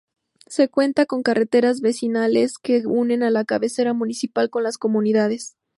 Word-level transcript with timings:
Se 0.47 0.67
cuenta 0.67 1.05
con 1.05 1.21
carreteras 1.21 1.79
vecinales 1.79 2.57
que 2.57 2.87
unen 2.87 3.21
a 3.21 3.29
la 3.29 3.45
cabecera 3.45 3.93
municipal 3.93 4.49
con 4.49 4.63
las 4.63 4.79
comunidades. 4.79 5.57